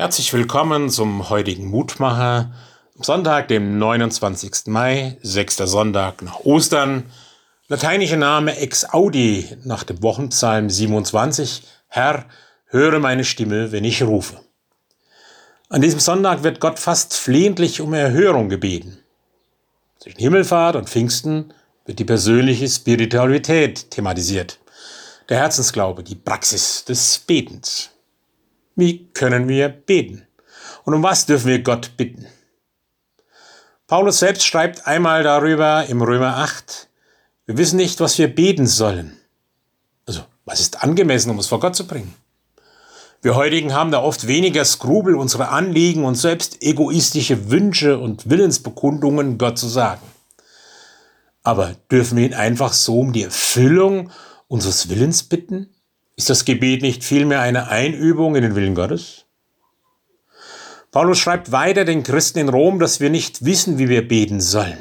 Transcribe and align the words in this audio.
Herzlich 0.00 0.32
willkommen 0.32 0.88
zum 0.88 1.28
heutigen 1.28 1.66
Mutmacher 1.66 2.54
am 2.96 3.04
Sonntag, 3.04 3.48
dem 3.48 3.76
29. 3.78 4.68
Mai, 4.68 5.18
sechster 5.20 5.66
Sonntag 5.66 6.22
nach 6.22 6.40
Ostern. 6.40 7.04
Lateinischer 7.68 8.16
Name 8.16 8.56
Ex 8.56 8.94
Audi 8.94 9.58
nach 9.62 9.84
dem 9.84 10.02
Wochenpsalm 10.02 10.70
27. 10.70 11.64
Herr, 11.88 12.24
höre 12.64 12.98
meine 12.98 13.24
Stimme, 13.24 13.72
wenn 13.72 13.84
ich 13.84 14.02
rufe. 14.02 14.40
An 15.68 15.82
diesem 15.82 16.00
Sonntag 16.00 16.44
wird 16.44 16.60
Gott 16.60 16.78
fast 16.78 17.12
flehentlich 17.12 17.82
um 17.82 17.92
Erhörung 17.92 18.48
gebeten. 18.48 19.00
Zwischen 19.98 20.20
Himmelfahrt 20.20 20.76
und 20.76 20.88
Pfingsten 20.88 21.52
wird 21.84 21.98
die 21.98 22.06
persönliche 22.06 22.70
Spiritualität 22.70 23.90
thematisiert. 23.90 24.60
Der 25.28 25.36
Herzensglaube, 25.36 26.02
die 26.02 26.14
Praxis 26.14 26.86
des 26.86 27.18
Betens. 27.18 27.90
Wie 28.76 29.08
können 29.12 29.48
wir 29.48 29.68
beten? 29.68 30.26
Und 30.84 30.94
um 30.94 31.02
was 31.02 31.26
dürfen 31.26 31.48
wir 31.48 31.62
Gott 31.62 31.96
bitten? 31.96 32.26
Paulus 33.86 34.20
selbst 34.20 34.44
schreibt 34.44 34.86
einmal 34.86 35.22
darüber 35.22 35.86
im 35.86 36.00
Römer 36.00 36.36
8, 36.36 36.88
wir 37.46 37.58
wissen 37.58 37.76
nicht, 37.76 37.98
was 37.98 38.16
wir 38.18 38.32
beten 38.32 38.68
sollen. 38.68 39.16
Also, 40.06 40.22
was 40.44 40.60
ist 40.60 40.82
angemessen, 40.84 41.30
um 41.30 41.38
es 41.40 41.48
vor 41.48 41.58
Gott 41.58 41.74
zu 41.74 41.86
bringen? 41.86 42.14
Wir 43.22 43.34
heutigen 43.34 43.74
haben 43.74 43.90
da 43.90 44.00
oft 44.00 44.26
weniger 44.26 44.64
Skrubel, 44.64 45.14
unsere 45.14 45.48
Anliegen 45.48 46.04
und 46.04 46.14
selbst 46.14 46.62
egoistische 46.62 47.50
Wünsche 47.50 47.98
und 47.98 48.30
Willensbekundungen 48.30 49.36
Gott 49.36 49.58
zu 49.58 49.68
sagen. 49.68 50.00
Aber 51.42 51.74
dürfen 51.90 52.16
wir 52.16 52.26
ihn 52.26 52.34
einfach 52.34 52.72
so 52.72 53.00
um 53.00 53.12
die 53.12 53.24
Erfüllung 53.24 54.10
unseres 54.48 54.88
Willens 54.88 55.24
bitten? 55.24 55.68
Ist 56.20 56.28
das 56.28 56.44
Gebet 56.44 56.82
nicht 56.82 57.02
vielmehr 57.02 57.40
eine 57.40 57.68
Einübung 57.68 58.36
in 58.36 58.42
den 58.42 58.54
Willen 58.54 58.74
Gottes? 58.74 59.24
Paulus 60.90 61.18
schreibt 61.18 61.50
weiter 61.50 61.86
den 61.86 62.02
Christen 62.02 62.40
in 62.40 62.50
Rom, 62.50 62.78
dass 62.78 63.00
wir 63.00 63.08
nicht 63.08 63.46
wissen, 63.46 63.78
wie 63.78 63.88
wir 63.88 64.06
beten 64.06 64.38
sollen. 64.38 64.76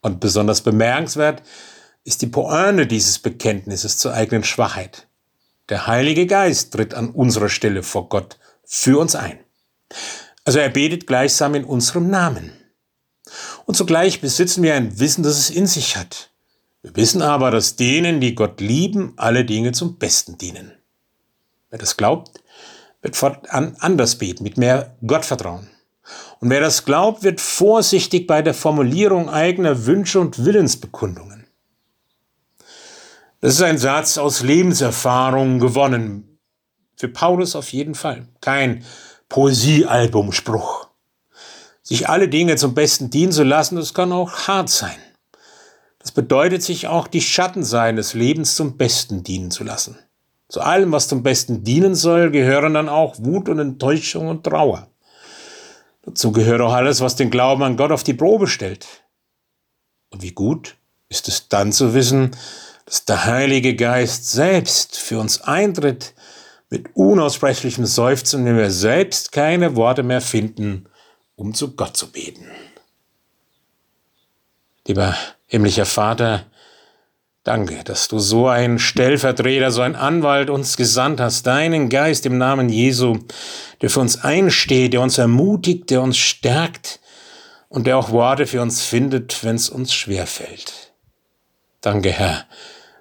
Und 0.00 0.18
besonders 0.18 0.62
bemerkenswert 0.62 1.44
ist 2.02 2.20
die 2.20 2.26
Pointe 2.26 2.88
dieses 2.88 3.20
Bekenntnisses 3.20 3.98
zur 3.98 4.12
eigenen 4.12 4.42
Schwachheit. 4.42 5.06
Der 5.68 5.86
Heilige 5.86 6.26
Geist 6.26 6.72
tritt 6.72 6.94
an 6.94 7.10
unserer 7.10 7.48
Stelle 7.48 7.84
vor 7.84 8.08
Gott 8.08 8.36
für 8.64 8.98
uns 8.98 9.14
ein. 9.14 9.38
Also 10.44 10.58
er 10.58 10.70
betet 10.70 11.06
gleichsam 11.06 11.54
in 11.54 11.64
unserem 11.64 12.10
Namen. 12.10 12.50
Und 13.66 13.76
zugleich 13.76 14.20
besitzen 14.20 14.64
wir 14.64 14.74
ein 14.74 14.98
Wissen, 14.98 15.22
das 15.22 15.38
es 15.38 15.50
in 15.50 15.68
sich 15.68 15.96
hat. 15.96 16.33
Wir 16.84 16.94
wissen 16.96 17.22
aber, 17.22 17.50
dass 17.50 17.76
denen, 17.76 18.20
die 18.20 18.34
Gott 18.34 18.60
lieben, 18.60 19.14
alle 19.16 19.46
Dinge 19.46 19.72
zum 19.72 19.96
Besten 19.96 20.36
dienen. 20.36 20.70
Wer 21.70 21.78
das 21.78 21.96
glaubt, 21.96 22.42
wird 23.00 23.16
fortan 23.16 23.74
anders 23.80 24.16
beten, 24.18 24.44
mit 24.44 24.58
mehr 24.58 24.94
Gottvertrauen. 25.04 25.70
Und 26.40 26.50
wer 26.50 26.60
das 26.60 26.84
glaubt, 26.84 27.22
wird 27.22 27.40
vorsichtig 27.40 28.26
bei 28.26 28.42
der 28.42 28.52
Formulierung 28.52 29.30
eigener 29.30 29.86
Wünsche 29.86 30.20
und 30.20 30.44
Willensbekundungen. 30.44 31.46
Das 33.40 33.54
ist 33.54 33.62
ein 33.62 33.78
Satz 33.78 34.18
aus 34.18 34.42
Lebenserfahrung 34.42 35.60
gewonnen. 35.60 36.38
Für 36.96 37.08
Paulus 37.08 37.56
auf 37.56 37.72
jeden 37.72 37.94
Fall. 37.94 38.28
Kein 38.42 38.84
Poesiealbumspruch. 39.30 40.88
Sich 41.82 42.10
alle 42.10 42.28
Dinge 42.28 42.56
zum 42.56 42.74
Besten 42.74 43.08
dienen 43.08 43.32
zu 43.32 43.42
lassen, 43.42 43.76
das 43.76 43.94
kann 43.94 44.12
auch 44.12 44.48
hart 44.48 44.68
sein. 44.68 44.98
Das 46.04 46.12
bedeutet, 46.12 46.62
sich 46.62 46.86
auch 46.86 47.08
die 47.08 47.22
Schatten 47.22 47.64
seines 47.64 48.12
Lebens 48.12 48.56
zum 48.56 48.76
Besten 48.76 49.24
dienen 49.24 49.50
zu 49.50 49.64
lassen. 49.64 49.98
Zu 50.50 50.60
allem, 50.60 50.92
was 50.92 51.08
zum 51.08 51.22
Besten 51.22 51.64
dienen 51.64 51.94
soll, 51.94 52.30
gehören 52.30 52.74
dann 52.74 52.90
auch 52.90 53.14
Wut 53.20 53.48
und 53.48 53.58
Enttäuschung 53.58 54.28
und 54.28 54.44
Trauer. 54.44 54.88
Dazu 56.02 56.30
gehört 56.30 56.60
auch 56.60 56.74
alles, 56.74 57.00
was 57.00 57.16
den 57.16 57.30
Glauben 57.30 57.62
an 57.62 57.78
Gott 57.78 57.90
auf 57.90 58.04
die 58.04 58.12
Probe 58.12 58.48
stellt. 58.48 58.86
Und 60.10 60.20
wie 60.20 60.32
gut 60.32 60.76
ist 61.08 61.26
es 61.26 61.48
dann 61.48 61.72
zu 61.72 61.94
wissen, 61.94 62.32
dass 62.84 63.06
der 63.06 63.24
Heilige 63.24 63.74
Geist 63.74 64.30
selbst 64.30 64.98
für 64.98 65.18
uns 65.18 65.40
eintritt 65.40 66.12
mit 66.68 66.94
unaussprechlichem 66.94 67.86
Seufzen, 67.86 68.44
wenn 68.44 68.58
wir 68.58 68.70
selbst 68.70 69.32
keine 69.32 69.74
Worte 69.74 70.02
mehr 70.02 70.20
finden, 70.20 70.84
um 71.34 71.54
zu 71.54 71.74
Gott 71.74 71.96
zu 71.96 72.12
beten. 72.12 72.44
Lieber 74.86 75.16
himmlischer 75.46 75.86
Vater, 75.86 76.44
danke, 77.42 77.84
dass 77.84 78.08
du 78.08 78.18
so 78.18 78.48
einen 78.48 78.78
Stellvertreter, 78.78 79.70
so 79.70 79.80
einen 79.82 79.96
Anwalt 79.96 80.50
uns 80.50 80.76
gesandt 80.76 81.20
hast, 81.20 81.46
deinen 81.46 81.88
Geist 81.88 82.26
im 82.26 82.38
Namen 82.38 82.68
Jesu, 82.68 83.18
der 83.80 83.90
für 83.90 84.00
uns 84.00 84.22
einsteht, 84.22 84.92
der 84.92 85.00
uns 85.00 85.18
ermutigt, 85.18 85.90
der 85.90 86.02
uns 86.02 86.18
stärkt 86.18 87.00
und 87.68 87.86
der 87.86 87.98
auch 87.98 88.10
Worte 88.10 88.46
für 88.46 88.62
uns 88.62 88.82
findet, 88.82 89.42
wenn 89.42 89.56
es 89.56 89.68
uns 89.68 89.94
schwerfällt. 89.94 90.92
Danke, 91.80 92.12
Herr, 92.12 92.46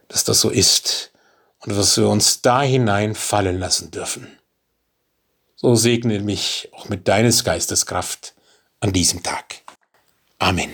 dass 0.07 0.23
das 0.23 0.41
so 0.41 0.49
ist 0.49 1.11
und 1.59 1.75
dass 1.75 1.97
wir 1.97 2.07
uns 2.07 2.41
da 2.41 2.61
hinein 2.61 3.15
fallen 3.15 3.59
lassen 3.59 3.91
dürfen. 3.91 4.37
So 5.55 5.75
segne 5.75 6.19
mich 6.19 6.69
auch 6.73 6.89
mit 6.89 7.07
deines 7.07 7.43
Geistes 7.43 7.85
Kraft 7.85 8.33
an 8.81 8.91
diesem 8.91 9.23
Tag. 9.23 9.61
Amen. 10.39 10.73